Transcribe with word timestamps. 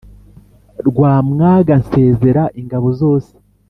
Rwamwaga 0.87 1.73
nsezera 1.81 2.43
ingabo 2.59 2.87
zose 2.99 3.31